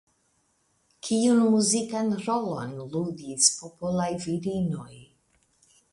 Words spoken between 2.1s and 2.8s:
rolon